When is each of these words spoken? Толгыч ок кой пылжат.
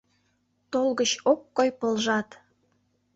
Толгыч 0.71 1.11
ок 1.31 1.39
кой 1.55 1.69
пылжат. 1.79 2.29